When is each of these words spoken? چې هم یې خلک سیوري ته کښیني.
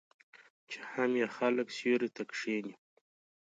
چې 0.69 0.79
هم 0.91 1.11
یې 1.19 1.27
خلک 1.37 1.67
سیوري 1.77 2.09
ته 2.15 2.23
کښیني. 2.29 2.73